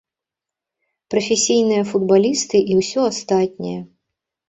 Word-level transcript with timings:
Прафесійныя 1.15 1.83
футбалісты 1.91 2.57
і 2.71 2.81
ўсё 2.83 2.99
астатняе. 3.15 3.79